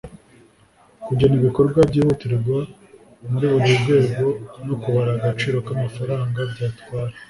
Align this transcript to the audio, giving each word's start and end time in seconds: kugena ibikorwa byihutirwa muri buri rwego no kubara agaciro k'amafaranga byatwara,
kugena 1.05 1.33
ibikorwa 1.39 1.79
byihutirwa 1.89 2.57
muri 3.29 3.45
buri 3.53 3.71
rwego 3.81 4.27
no 4.65 4.75
kubara 4.81 5.11
agaciro 5.17 5.57
k'amafaranga 5.65 6.39
byatwara, 6.51 7.13